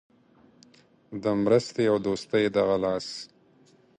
[1.23, 3.07] د مرستې او دوستۍ دغه لاس.